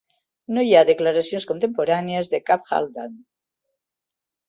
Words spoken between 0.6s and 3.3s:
hi ha declaracions contemporànies de cap Halfdan.